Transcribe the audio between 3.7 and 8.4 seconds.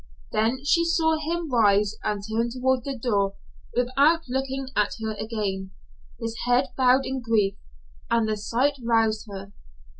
without looking at her again, his head bowed in grief, and the